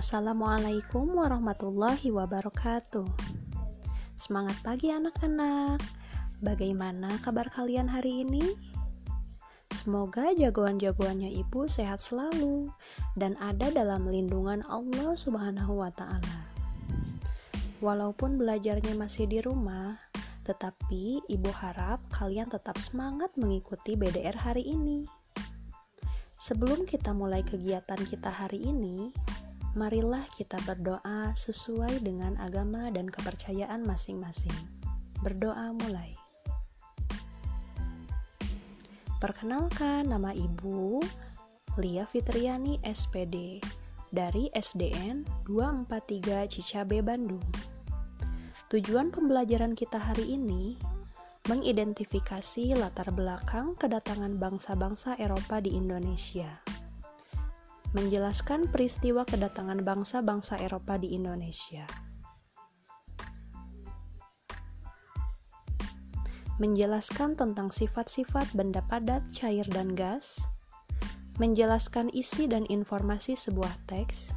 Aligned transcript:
Assalamualaikum 0.00 1.12
warahmatullahi 1.12 2.08
wabarakatuh. 2.08 3.04
Semangat 4.16 4.56
pagi 4.64 4.88
anak-anak. 4.88 5.76
Bagaimana 6.40 7.20
kabar 7.20 7.52
kalian 7.52 7.84
hari 7.84 8.24
ini? 8.24 8.56
Semoga 9.68 10.32
jagoan-jagoannya 10.32 11.28
ibu 11.44 11.68
sehat 11.68 12.00
selalu 12.00 12.72
dan 13.20 13.36
ada 13.44 13.68
dalam 13.68 14.08
lindungan 14.08 14.64
Allah 14.72 15.12
Subhanahu 15.12 15.84
wa 15.84 15.92
taala. 15.92 16.48
Walaupun 17.84 18.40
belajarnya 18.40 18.96
masih 18.96 19.28
di 19.28 19.44
rumah, 19.44 20.00
tetapi 20.48 21.28
ibu 21.28 21.52
harap 21.52 22.00
kalian 22.08 22.48
tetap 22.48 22.80
semangat 22.80 23.36
mengikuti 23.36 24.00
BDR 24.00 24.48
hari 24.48 24.64
ini. 24.64 25.04
Sebelum 26.40 26.88
kita 26.88 27.12
mulai 27.12 27.44
kegiatan 27.44 28.00
kita 28.00 28.32
hari 28.32 28.64
ini, 28.64 29.12
marilah 29.78 30.26
kita 30.34 30.58
berdoa 30.66 31.30
sesuai 31.38 32.02
dengan 32.02 32.34
agama 32.42 32.90
dan 32.90 33.06
kepercayaan 33.06 33.86
masing-masing. 33.86 34.54
Berdoa 35.22 35.70
mulai. 35.70 36.18
Perkenalkan 39.20 40.10
nama 40.10 40.32
Ibu 40.32 41.04
Lia 41.78 42.08
Fitriani 42.08 42.80
SPD 42.82 43.62
dari 44.10 44.50
SDN 44.50 45.22
243 45.46 46.50
Cicabe 46.50 46.98
Bandung. 47.04 47.44
Tujuan 48.72 49.14
pembelajaran 49.14 49.78
kita 49.78 50.02
hari 50.02 50.34
ini 50.34 50.74
mengidentifikasi 51.46 52.74
latar 52.74 53.12
belakang 53.14 53.78
kedatangan 53.78 54.34
bangsa-bangsa 54.40 55.14
Eropa 55.20 55.62
di 55.62 55.74
Indonesia 55.78 56.69
menjelaskan 57.90 58.70
peristiwa 58.70 59.26
kedatangan 59.26 59.82
bangsa-bangsa 59.82 60.62
Eropa 60.62 60.94
di 60.94 61.10
Indonesia. 61.18 61.82
Menjelaskan 66.62 67.34
tentang 67.34 67.74
sifat-sifat 67.74 68.54
benda 68.54 68.84
padat, 68.86 69.26
cair, 69.34 69.66
dan 69.66 69.98
gas, 69.98 70.38
menjelaskan 71.42 72.12
isi 72.14 72.46
dan 72.46 72.62
informasi 72.70 73.34
sebuah 73.34 73.74
teks, 73.90 74.36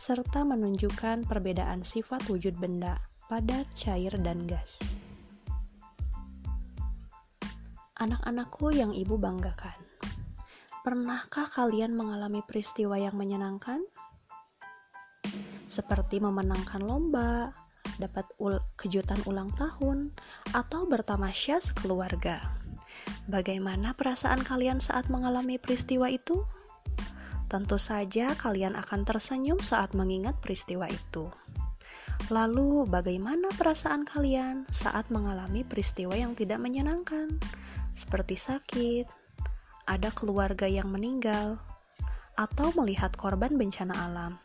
serta 0.00 0.46
menunjukkan 0.46 1.28
perbedaan 1.28 1.84
sifat 1.84 2.24
wujud 2.30 2.56
benda 2.56 2.96
padat, 3.28 3.68
cair, 3.76 4.14
dan 4.22 4.48
gas. 4.48 4.80
Anak-anakku 8.00 8.72
yang 8.72 8.96
ibu 8.96 9.20
banggakan 9.20 9.86
Pernahkah 10.86 11.50
kalian 11.50 11.98
mengalami 11.98 12.46
peristiwa 12.46 12.94
yang 12.94 13.18
menyenangkan? 13.18 13.82
Seperti 15.66 16.22
memenangkan 16.22 16.78
lomba, 16.78 17.50
dapat 17.98 18.22
ul 18.38 18.62
kejutan 18.78 19.18
ulang 19.26 19.50
tahun, 19.58 20.14
atau 20.54 20.86
bertamasya 20.86 21.58
sekeluarga. 21.58 22.38
Bagaimana 23.26 23.98
perasaan 23.98 24.46
kalian 24.46 24.78
saat 24.78 25.10
mengalami 25.10 25.58
peristiwa 25.58 26.06
itu? 26.06 26.46
Tentu 27.50 27.82
saja 27.82 28.38
kalian 28.38 28.78
akan 28.78 29.02
tersenyum 29.02 29.58
saat 29.58 29.90
mengingat 29.90 30.38
peristiwa 30.38 30.86
itu. 30.86 31.26
Lalu, 32.30 32.86
bagaimana 32.86 33.50
perasaan 33.58 34.06
kalian 34.06 34.70
saat 34.70 35.10
mengalami 35.10 35.66
peristiwa 35.66 36.14
yang 36.14 36.38
tidak 36.38 36.62
menyenangkan, 36.62 37.42
seperti 37.90 38.38
sakit, 38.38 39.25
ada 39.86 40.10
keluarga 40.10 40.66
yang 40.66 40.90
meninggal, 40.90 41.62
atau 42.36 42.74
melihat 42.76 43.14
korban 43.16 43.56
bencana 43.56 43.94
alam. 43.96 44.36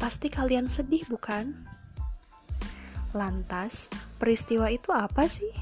Pasti 0.00 0.32
kalian 0.32 0.70
sedih, 0.70 1.04
bukan? 1.10 1.66
Lantas, 3.12 3.92
peristiwa 4.16 4.72
itu 4.72 4.88
apa 4.94 5.28
sih? 5.28 5.52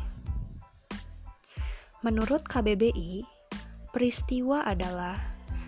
Menurut 2.00 2.46
KBBI, 2.46 3.26
peristiwa 3.90 4.64
adalah 4.64 5.18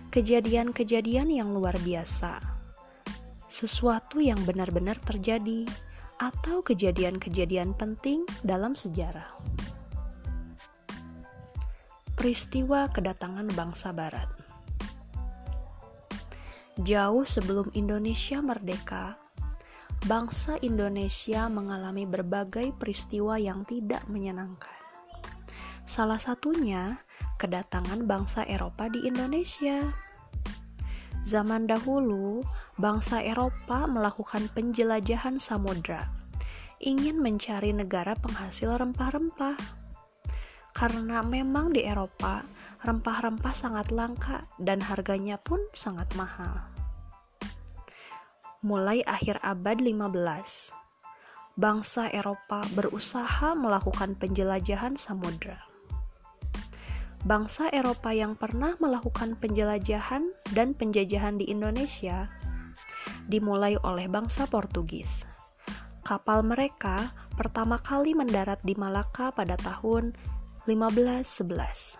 kejadian-kejadian 0.09 1.29
yang 1.29 1.51
luar 1.51 1.75
biasa, 1.83 2.39
sesuatu 3.51 4.23
yang 4.23 4.39
benar-benar 4.47 4.97
terjadi, 5.03 5.67
atau 6.17 6.63
kejadian-kejadian 6.63 7.75
penting 7.75 8.23
dalam 8.41 8.73
sejarah 8.73 9.52
peristiwa 12.23 12.87
kedatangan 12.87 13.51
bangsa 13.51 13.91
Barat. 13.91 14.31
Jauh 16.79 17.27
sebelum 17.27 17.67
Indonesia 17.75 18.39
merdeka, 18.39 19.19
bangsa 20.07 20.55
Indonesia 20.63 21.51
mengalami 21.51 22.07
berbagai 22.07 22.71
peristiwa 22.79 23.35
yang 23.35 23.67
tidak 23.67 24.07
menyenangkan. 24.07 24.71
Salah 25.83 26.15
satunya 26.15 27.03
kedatangan 27.43 28.07
bangsa 28.07 28.47
Eropa 28.47 28.87
di 28.87 29.03
Indonesia. 29.03 29.91
Zaman 31.27 31.67
dahulu, 31.67 32.39
bangsa 32.79 33.19
Eropa 33.19 33.83
melakukan 33.83 34.47
penjelajahan 34.55 35.43
samudra, 35.43 36.07
ingin 36.79 37.19
mencari 37.19 37.75
negara 37.75 38.15
penghasil 38.15 38.71
rempah-rempah 38.79 39.82
karena 40.73 41.21
memang 41.21 41.71
di 41.71 41.85
Eropa 41.85 42.41
rempah-rempah 42.83 43.53
sangat 43.53 43.93
langka 43.93 44.49
dan 44.59 44.81
harganya 44.81 45.39
pun 45.39 45.61
sangat 45.71 46.09
mahal. 46.17 46.67
Mulai 48.65 49.05
akhir 49.05 49.39
abad 49.45 49.79
15, 49.79 50.73
bangsa 51.55 52.09
Eropa 52.09 52.65
berusaha 52.73 53.53
melakukan 53.53 54.17
penjelajahan 54.17 54.97
samudra. 54.97 55.61
Bangsa 57.23 57.71
Eropa 57.71 58.11
yang 58.11 58.35
pernah 58.35 58.75
melakukan 58.83 59.39
penjelajahan 59.39 60.27
dan 60.51 60.75
penjajahan 60.75 61.39
di 61.39 61.47
Indonesia 61.47 62.27
dimulai 63.31 63.79
oleh 63.79 64.11
bangsa 64.11 64.43
Portugis. 64.43 65.23
Kapal 66.03 66.43
mereka 66.43 67.15
pertama 67.39 67.79
kali 67.79 68.11
mendarat 68.11 68.59
di 68.67 68.75
Malaka 68.75 69.31
pada 69.31 69.55
tahun 69.55 70.11
1511. 70.63 71.99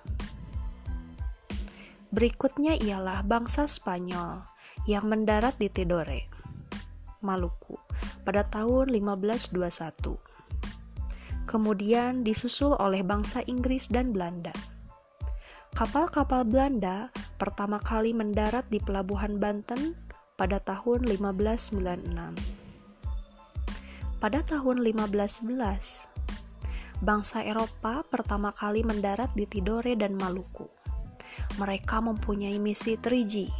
Berikutnya 2.15 2.79
ialah 2.79 3.19
bangsa 3.27 3.67
Spanyol 3.67 4.39
yang 4.87 5.11
mendarat 5.11 5.59
di 5.59 5.67
Tidore, 5.67 6.31
Maluku 7.19 7.75
pada 8.23 8.47
tahun 8.47 8.95
1521. 8.95 10.15
Kemudian 11.43 12.23
disusul 12.23 12.79
oleh 12.79 13.03
bangsa 13.03 13.43
Inggris 13.51 13.91
dan 13.91 14.15
Belanda. 14.15 14.55
Kapal-kapal 15.75 16.47
Belanda 16.47 17.11
pertama 17.35 17.83
kali 17.83 18.15
mendarat 18.15 18.63
di 18.71 18.79
pelabuhan 18.79 19.43
Banten 19.43 19.99
pada 20.39 20.63
tahun 20.63 21.03
1596. 21.11 22.15
Pada 24.23 24.39
tahun 24.39 24.79
1511, 24.87 26.12
bangsa 27.03 27.43
Eropa 27.43 28.07
pertama 28.07 28.55
kali 28.55 28.79
mendarat 28.79 29.27
di 29.35 29.43
Tidore 29.43 29.91
dan 29.99 30.15
Maluku. 30.15 30.71
Mereka 31.59 31.99
mempunyai 31.99 32.55
misi 32.63 32.95
3G 32.95 33.51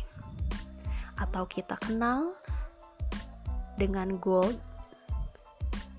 atau 1.20 1.44
kita 1.44 1.76
kenal 1.76 2.32
dengan 3.76 4.16
gold, 4.24 4.56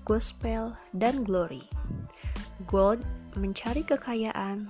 gospel, 0.09 0.73
dan 0.97 1.21
glory. 1.21 1.61
Gold 2.65 3.05
mencari 3.37 3.85
kekayaan, 3.85 4.65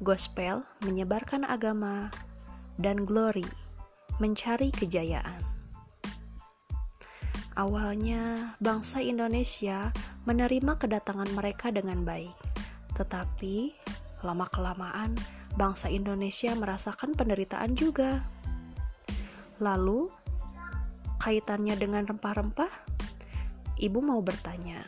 gospel 0.00 0.64
menyebarkan 0.80 1.44
agama, 1.44 2.08
dan 2.80 3.04
glory 3.04 3.44
mencari 4.16 4.72
kejayaan. 4.72 5.39
Awalnya, 7.60 8.56
bangsa 8.56 9.04
Indonesia 9.04 9.92
menerima 10.24 10.80
kedatangan 10.80 11.28
mereka 11.36 11.68
dengan 11.68 12.08
baik, 12.08 12.32
tetapi 12.96 13.76
lama-kelamaan 14.24 15.12
bangsa 15.60 15.92
Indonesia 15.92 16.56
merasakan 16.56 17.12
penderitaan 17.12 17.76
juga. 17.76 18.24
Lalu, 19.60 20.08
kaitannya 21.20 21.76
dengan 21.76 22.08
rempah-rempah, 22.08 22.72
ibu 23.76 24.00
mau 24.00 24.24
bertanya, 24.24 24.80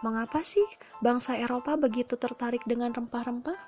mengapa 0.00 0.40
sih 0.40 0.64
bangsa 1.04 1.36
Eropa 1.36 1.76
begitu 1.76 2.16
tertarik 2.16 2.64
dengan 2.64 2.96
rempah-rempah? 2.96 3.60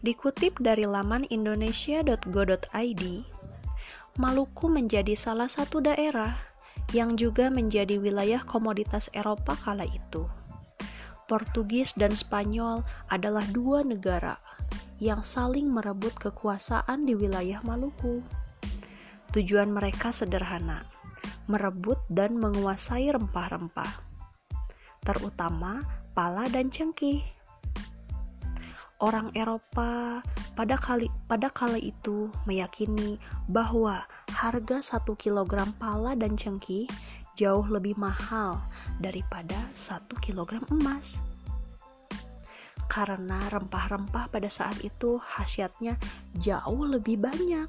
Dikutip 0.00 0.64
dari 0.64 0.88
laman 0.88 1.28
indonesia.go.id, 1.28 3.04
Maluku 4.14 4.70
menjadi 4.70 5.18
salah 5.18 5.50
satu 5.50 5.82
daerah 5.82 6.38
yang 6.94 7.18
juga 7.18 7.50
menjadi 7.50 7.98
wilayah 7.98 8.46
komoditas 8.46 9.10
Eropa 9.10 9.58
kala 9.58 9.82
itu. 9.90 10.30
Portugis 11.26 11.98
dan 11.98 12.14
Spanyol 12.14 12.86
adalah 13.10 13.42
dua 13.50 13.82
negara 13.82 14.38
yang 15.02 15.26
saling 15.26 15.66
merebut 15.66 16.14
kekuasaan 16.14 17.02
di 17.02 17.18
wilayah 17.18 17.58
Maluku. 17.66 18.22
Tujuan 19.34 19.74
mereka 19.74 20.14
sederhana, 20.14 20.86
merebut 21.50 21.98
dan 22.06 22.38
menguasai 22.38 23.10
rempah-rempah, 23.10 23.98
terutama 25.02 25.82
pala 26.14 26.46
dan 26.46 26.70
cengkih. 26.70 27.26
Orang 29.02 29.34
Eropa 29.34 30.22
pada 30.54 30.78
kali 30.78 31.10
pada 31.26 31.50
kala 31.50 31.82
itu 31.82 32.30
meyakini 32.46 33.18
bahwa 33.50 34.06
harga 34.30 34.78
1 35.02 35.02
kg 35.18 35.74
pala 35.74 36.14
dan 36.14 36.38
cengkih 36.38 36.86
jauh 37.34 37.66
lebih 37.66 37.98
mahal 37.98 38.62
daripada 39.02 39.58
1 39.74 40.06
kg 40.22 40.62
emas. 40.70 41.18
Karena 42.86 43.42
rempah-rempah 43.50 44.30
pada 44.30 44.46
saat 44.46 44.78
itu 44.86 45.18
khasiatnya 45.18 45.98
jauh 46.38 46.86
lebih 46.86 47.18
banyak 47.18 47.66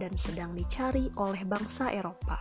dan 0.00 0.12
sedang 0.16 0.56
dicari 0.56 1.12
oleh 1.20 1.44
bangsa 1.44 1.92
Eropa. 1.92 2.40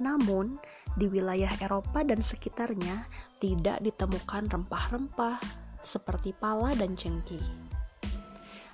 Namun, 0.00 0.60
di 0.96 1.08
wilayah 1.08 1.52
Eropa 1.60 2.04
dan 2.04 2.24
sekitarnya 2.24 3.04
tidak 3.40 3.80
ditemukan 3.84 4.48
rempah-rempah 4.48 5.40
seperti 5.80 6.36
pala 6.36 6.72
dan 6.76 6.96
cengkih. 6.96 7.44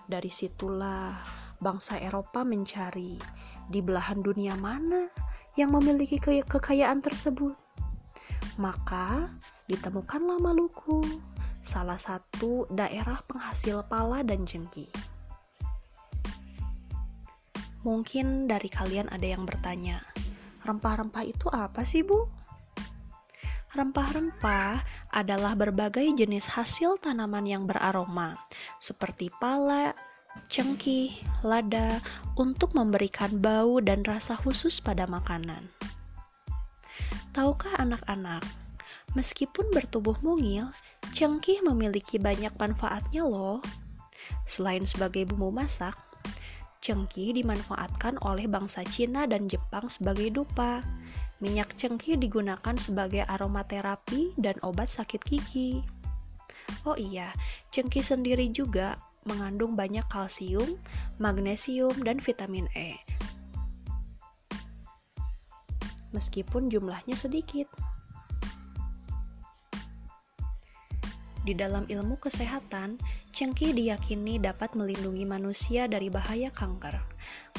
Dari 0.07 0.31
situlah 0.31 1.19
bangsa 1.59 1.99
Eropa 1.99 2.47
mencari 2.47 3.19
di 3.67 3.81
belahan 3.83 4.23
dunia 4.23 4.55
mana 4.55 5.11
yang 5.59 5.75
memiliki 5.75 6.21
ke 6.21 6.45
kekayaan 6.47 7.03
tersebut. 7.03 7.57
Maka 8.61 9.33
ditemukanlah 9.67 10.39
Maluku, 10.39 11.03
salah 11.59 11.99
satu 11.99 12.71
daerah 12.71 13.19
penghasil 13.27 13.83
pala 13.91 14.23
dan 14.23 14.47
cengkih. 14.47 14.89
Mungkin 17.83 18.51
dari 18.51 18.67
kalian 18.67 19.11
ada 19.11 19.27
yang 19.27 19.47
bertanya, 19.47 20.03
rempah-rempah 20.67 21.23
itu 21.23 21.47
apa 21.51 21.87
sih, 21.87 22.03
Bu? 22.03 22.27
Rempah-rempah 23.77 24.89
adalah 25.13 25.53
berbagai 25.53 26.09
jenis 26.17 26.49
hasil 26.49 26.97
tanaman 26.97 27.45
yang 27.45 27.69
beraroma, 27.69 28.41
seperti 28.81 29.29
pala, 29.37 29.93
cengkih, 30.49 31.13
lada, 31.45 32.01
untuk 32.41 32.73
memberikan 32.73 33.37
bau 33.37 33.77
dan 33.85 34.01
rasa 34.09 34.33
khusus 34.33 34.81
pada 34.81 35.05
makanan. 35.05 35.69
Tahukah 37.37 37.77
anak-anak, 37.77 38.49
meskipun 39.13 39.69
bertubuh 39.69 40.17
mungil, 40.25 40.73
cengkih 41.13 41.61
memiliki 41.61 42.17
banyak 42.17 42.57
manfaatnya 42.57 43.29
loh. 43.29 43.61
Selain 44.49 44.89
sebagai 44.89 45.29
bumbu 45.29 45.53
masak, 45.53 46.01
Cengkih 46.87 47.35
dimanfaatkan 47.35 48.15
oleh 48.23 48.47
bangsa 48.47 48.87
Cina 48.87 49.27
dan 49.27 49.51
Jepang 49.51 49.91
sebagai 49.91 50.31
dupa. 50.31 50.87
Minyak 51.37 51.77
cengkih 51.77 52.17
digunakan 52.17 52.77
sebagai 52.81 53.21
aromaterapi 53.29 54.37
dan 54.41 54.57
obat 54.65 54.89
sakit 54.89 55.21
gigi. 55.29 55.85
Oh 56.89 56.97
iya, 56.97 57.37
cengkih 57.75 58.01
sendiri 58.01 58.49
juga 58.49 58.97
mengandung 59.27 59.77
banyak 59.77 60.07
kalsium, 60.09 60.79
magnesium, 61.21 61.93
dan 62.07 62.23
vitamin 62.23 62.71
E. 62.73 62.97
Meskipun 66.15 66.73
jumlahnya 66.73 67.19
sedikit. 67.19 67.69
Di 71.47 71.55
dalam 71.55 71.87
ilmu 71.87 72.19
kesehatan, 72.19 72.99
cengkeh 73.31 73.71
diyakini 73.71 74.43
dapat 74.43 74.75
melindungi 74.75 75.23
manusia 75.23 75.87
dari 75.87 76.11
bahaya 76.11 76.51
kanker 76.51 76.99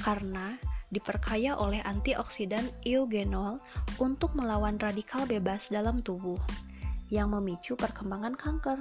karena 0.04 0.60
diperkaya 0.88 1.60
oleh 1.60 1.84
antioksidan 1.84 2.64
eugenol 2.88 3.60
untuk 4.00 4.32
melawan 4.34 4.80
radikal 4.80 5.28
bebas 5.28 5.68
dalam 5.68 6.00
tubuh 6.00 6.40
yang 7.12 7.32
memicu 7.32 7.76
perkembangan 7.76 8.36
kanker. 8.36 8.80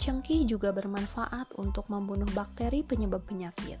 Cengkih 0.00 0.44
juga 0.44 0.68
bermanfaat 0.74 1.56
untuk 1.56 1.88
membunuh 1.88 2.28
bakteri 2.36 2.84
penyebab 2.84 3.24
penyakit 3.24 3.80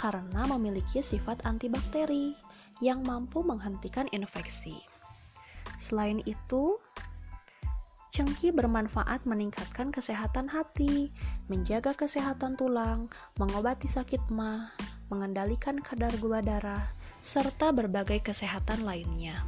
karena 0.00 0.48
memiliki 0.48 1.04
sifat 1.04 1.44
antibakteri 1.44 2.32
yang 2.80 3.04
mampu 3.04 3.44
menghentikan 3.44 4.08
infeksi. 4.08 4.80
Selain 5.76 6.24
itu, 6.24 6.80
Cengki 8.10 8.50
bermanfaat 8.50 9.22
meningkatkan 9.22 9.94
kesehatan 9.94 10.50
hati, 10.50 11.14
menjaga 11.46 11.94
kesehatan 11.94 12.58
tulang, 12.58 13.06
mengobati 13.38 13.86
sakit 13.86 14.34
mah, 14.34 14.74
mengendalikan 15.10 15.82
kadar 15.82 16.14
gula 16.22 16.40
darah, 16.40 16.94
serta 17.20 17.74
berbagai 17.74 18.22
kesehatan 18.24 18.86
lainnya. 18.86 19.44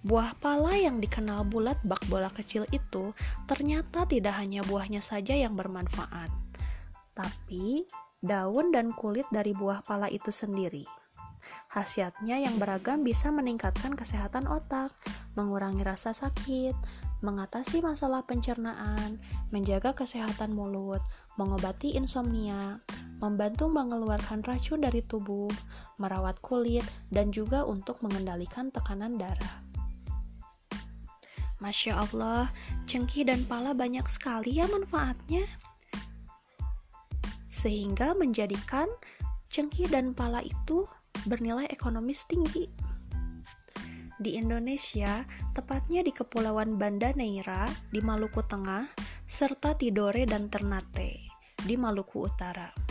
Buah 0.00 0.32
pala 0.40 0.76
yang 0.80 0.96
dikenal 0.96 1.44
bulat 1.46 1.76
bak 1.84 2.00
bola 2.08 2.32
kecil 2.32 2.64
itu 2.72 3.12
ternyata 3.44 4.08
tidak 4.08 4.32
hanya 4.40 4.64
buahnya 4.64 5.04
saja 5.04 5.36
yang 5.36 5.54
bermanfaat, 5.56 6.32
tapi 7.12 7.84
daun 8.24 8.72
dan 8.72 8.96
kulit 8.96 9.28
dari 9.28 9.52
buah 9.52 9.84
pala 9.84 10.08
itu 10.08 10.32
sendiri. 10.32 10.88
Khasiatnya 11.68 12.40
yang 12.40 12.56
beragam 12.56 13.04
bisa 13.04 13.28
meningkatkan 13.28 13.92
kesehatan 13.96 14.48
otak, 14.48 14.92
mengurangi 15.36 15.84
rasa 15.84 16.12
sakit, 16.12 16.76
mengatasi 17.20 17.84
masalah 17.84 18.24
pencernaan, 18.24 19.20
menjaga 19.52 19.92
kesehatan 19.92 20.52
mulut, 20.56 21.00
mengobati 21.36 21.96
insomnia, 21.96 22.80
membantu 23.20 23.68
mengeluarkan 23.68 24.40
racun 24.42 24.80
dari 24.80 25.04
tubuh, 25.04 25.52
merawat 26.00 26.40
kulit, 26.40 26.84
dan 27.12 27.28
juga 27.30 27.62
untuk 27.68 28.00
mengendalikan 28.00 28.72
tekanan 28.72 29.20
darah. 29.20 29.60
Masya 31.60 32.08
Allah, 32.08 32.48
cengkih 32.88 33.28
dan 33.28 33.44
pala 33.44 33.76
banyak 33.76 34.08
sekali 34.08 34.56
ya 34.56 34.64
manfaatnya. 34.66 35.44
Sehingga 37.52 38.16
menjadikan 38.16 38.88
cengkih 39.52 39.92
dan 39.92 40.16
pala 40.16 40.40
itu 40.40 40.88
bernilai 41.28 41.68
ekonomis 41.68 42.24
tinggi. 42.24 42.64
Di 44.20 44.36
Indonesia, 44.36 45.24
tepatnya 45.52 46.00
di 46.00 46.12
Kepulauan 46.12 46.80
Banda 46.80 47.12
Neira 47.12 47.68
di 47.92 48.00
Maluku 48.00 48.40
Tengah, 48.44 48.88
serta 49.28 49.76
Tidore 49.76 50.24
dan 50.24 50.48
Ternate 50.48 51.28
di 51.60 51.76
Maluku 51.76 52.24
Utara. 52.24 52.89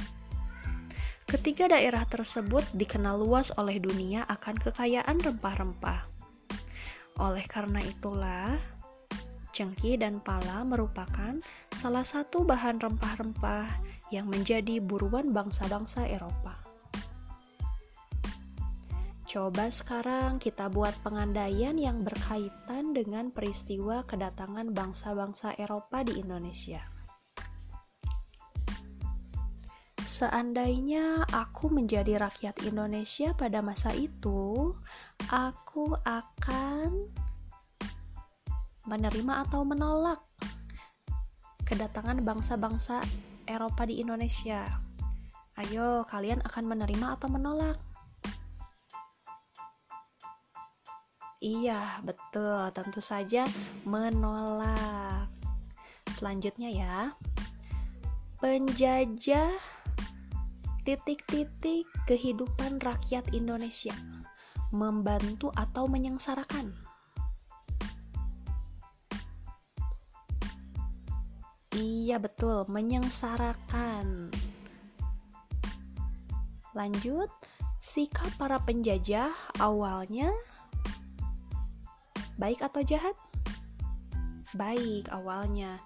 Ketiga 1.30 1.70
daerah 1.70 2.10
tersebut 2.10 2.66
dikenal 2.74 3.22
luas 3.22 3.54
oleh 3.54 3.78
dunia 3.78 4.26
akan 4.26 4.58
kekayaan 4.66 5.22
rempah-rempah. 5.22 6.10
Oleh 7.22 7.46
karena 7.46 7.86
itulah, 7.86 8.58
cengkih 9.54 10.02
dan 10.02 10.26
pala 10.26 10.66
merupakan 10.66 11.38
salah 11.70 12.02
satu 12.02 12.42
bahan 12.50 12.82
rempah-rempah 12.82 13.70
yang 14.10 14.26
menjadi 14.26 14.82
buruan 14.82 15.30
bangsa-bangsa 15.30 16.10
Eropa. 16.10 16.58
Coba 19.30 19.70
sekarang 19.70 20.42
kita 20.42 20.66
buat 20.74 20.98
pengandaian 21.06 21.78
yang 21.78 22.02
berkaitan 22.02 22.98
dengan 22.98 23.30
peristiwa 23.30 24.02
kedatangan 24.10 24.74
bangsa-bangsa 24.74 25.54
Eropa 25.62 26.02
di 26.02 26.18
Indonesia. 26.18 26.99
Seandainya 30.10 31.22
aku 31.30 31.70
menjadi 31.70 32.18
rakyat 32.18 32.66
Indonesia 32.66 33.30
pada 33.38 33.62
masa 33.62 33.94
itu, 33.94 34.74
aku 35.30 35.94
akan 36.02 37.06
menerima 38.90 39.46
atau 39.46 39.62
menolak 39.62 40.18
kedatangan 41.62 42.26
bangsa-bangsa 42.26 43.06
Eropa 43.46 43.86
di 43.86 44.02
Indonesia. 44.02 44.82
Ayo, 45.62 46.02
kalian 46.10 46.42
akan 46.42 46.66
menerima 46.66 47.14
atau 47.14 47.30
menolak? 47.30 47.78
Iya, 51.38 52.02
betul. 52.02 52.66
Tentu 52.74 52.98
saja 52.98 53.46
menolak. 53.86 55.30
Selanjutnya 56.10 56.74
ya. 56.74 56.98
Penjajah 58.42 59.79
titik-titik 60.90 61.86
kehidupan 62.10 62.82
rakyat 62.82 63.30
Indonesia. 63.30 63.94
Membantu 64.74 65.54
atau 65.54 65.86
menyengsarakan. 65.86 66.74
Iya, 71.78 72.18
betul, 72.18 72.66
menyengsarakan. 72.66 74.34
Lanjut, 76.74 77.30
sikap 77.78 78.34
para 78.42 78.58
penjajah 78.58 79.30
awalnya 79.62 80.34
baik 82.42 82.66
atau 82.66 82.82
jahat? 82.82 83.14
Baik 84.58 85.06
awalnya, 85.14 85.78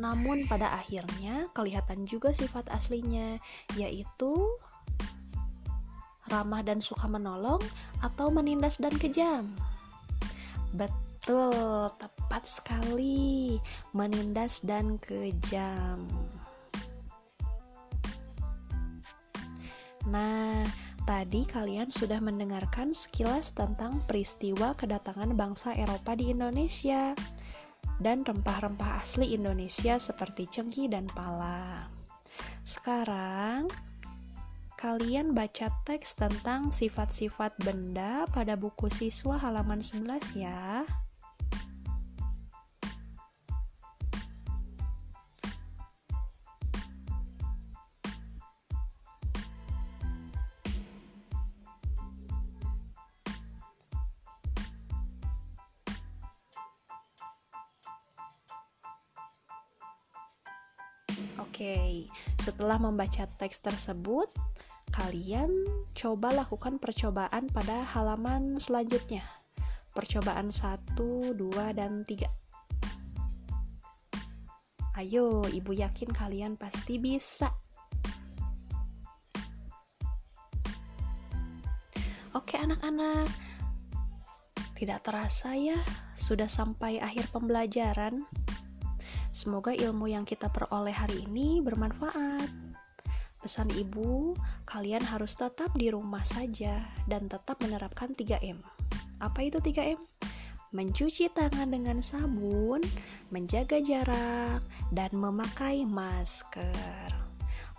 namun 0.00 0.48
pada 0.48 0.72
akhirnya 0.72 1.52
kelihatan 1.52 2.08
juga 2.08 2.32
sifat 2.32 2.72
aslinya, 2.72 3.36
yaitu 3.76 4.32
ramah 6.32 6.64
dan 6.64 6.80
suka 6.80 7.04
menolong, 7.04 7.60
atau 8.00 8.32
menindas 8.32 8.80
dan 8.80 8.96
kejam? 8.96 9.52
Betul, 10.72 11.92
tepat 12.00 12.48
sekali. 12.48 13.60
Menindas 13.92 14.64
dan 14.64 14.96
kejam. 14.96 16.08
Nah, 20.08 20.64
tadi 21.04 21.44
kalian 21.44 21.92
sudah 21.92 22.24
mendengarkan 22.24 22.96
sekilas 22.96 23.52
tentang 23.52 24.00
peristiwa 24.08 24.72
kedatangan 24.80 25.36
bangsa 25.36 25.76
Eropa 25.76 26.16
di 26.16 26.32
Indonesia 26.32 27.12
dan 28.00 28.24
rempah-rempah 28.24 29.04
asli 29.04 29.36
Indonesia 29.36 30.00
seperti 30.00 30.48
cengki 30.48 30.88
dan 30.88 31.04
pala. 31.12 31.86
Sekarang, 32.64 33.68
kalian 34.80 35.36
baca 35.36 35.68
teks 35.84 36.16
tentang 36.16 36.72
sifat-sifat 36.72 37.60
benda 37.60 38.24
pada 38.32 38.56
buku 38.56 38.88
siswa 38.88 39.36
halaman 39.36 39.84
11 39.84 40.40
ya. 40.40 40.88
Oke, 61.70 62.10
setelah 62.42 62.82
membaca 62.82 63.30
teks 63.38 63.62
tersebut, 63.62 64.26
kalian 64.90 65.54
coba 65.94 66.34
lakukan 66.34 66.82
percobaan 66.82 67.46
pada 67.46 67.86
halaman 67.94 68.58
selanjutnya. 68.58 69.22
Percobaan 69.94 70.50
1, 70.50 70.98
2, 70.98 71.38
dan 71.70 72.02
3. 72.02 72.26
Ayo, 74.98 75.46
ibu 75.46 75.70
yakin 75.70 76.10
kalian 76.10 76.58
pasti 76.58 76.98
bisa. 76.98 77.54
Oke 82.34 82.58
anak-anak, 82.58 83.30
tidak 84.74 85.06
terasa 85.06 85.54
ya, 85.54 85.78
sudah 86.18 86.50
sampai 86.50 86.98
akhir 86.98 87.30
pembelajaran. 87.30 88.26
Semoga 89.30 89.70
ilmu 89.70 90.10
yang 90.10 90.26
kita 90.26 90.50
peroleh 90.50 90.90
hari 90.90 91.22
ini 91.22 91.62
bermanfaat. 91.62 92.50
Pesan 93.38 93.70
ibu, 93.78 94.34
kalian 94.66 95.06
harus 95.06 95.38
tetap 95.38 95.70
di 95.78 95.88
rumah 95.88 96.26
saja 96.26 96.82
dan 97.06 97.30
tetap 97.30 97.62
menerapkan 97.62 98.10
3M. 98.10 98.58
Apa 99.22 99.46
itu 99.46 99.62
3M? 99.62 100.02
Mencuci 100.74 101.30
tangan 101.30 101.70
dengan 101.70 102.02
sabun, 102.02 102.82
menjaga 103.30 103.78
jarak, 103.78 104.60
dan 104.90 105.10
memakai 105.14 105.86
masker. 105.86 107.10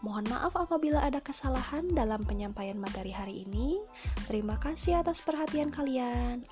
Mohon 0.02 0.34
maaf 0.34 0.58
apabila 0.58 1.04
ada 1.04 1.22
kesalahan 1.22 1.86
dalam 1.94 2.26
penyampaian 2.26 2.80
materi 2.80 3.14
hari 3.14 3.46
ini. 3.46 3.78
Terima 4.26 4.58
kasih 4.58 5.04
atas 5.04 5.22
perhatian 5.22 5.70
kalian. 5.70 6.48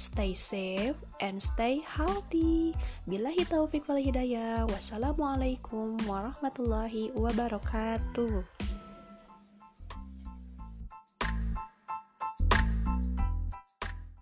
Stay 0.00 0.32
safe 0.32 0.96
and 1.20 1.36
stay 1.36 1.84
healthy. 1.84 2.72
Billahi 3.04 3.44
taufik 3.44 3.84
wal 3.84 4.00
hidayah. 4.00 4.64
Wassalamualaikum 4.64 6.00
warahmatullahi 6.08 7.12
wabarakatuh. 7.12 8.79